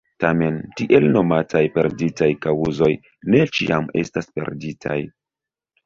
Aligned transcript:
Tamen, 0.23 0.55
tiel 0.79 1.05
nomataj 1.17 1.61
perditaj 1.77 2.31
kaŭzoj 2.47 2.91
ne 3.35 3.45
ĉiam 3.59 3.95
estas 4.05 4.35
perditaj. 4.41 5.03